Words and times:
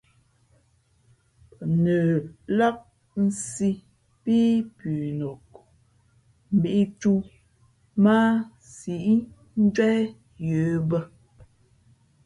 Pά 1.55 1.63
nəlāk 1.83 2.77
sī 3.45 3.69
pí 4.23 4.37
pʉnok, 4.77 5.45
mbīʼtū 6.55 7.13
mά 8.03 8.15
a 8.33 8.35
síʼ 8.75 9.25
njwéh 9.63 10.01
yə̌ 10.47 10.67
bᾱ. 10.89 10.99